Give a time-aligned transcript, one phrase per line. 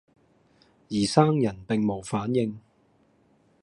[0.89, 2.59] 而生人並無反應，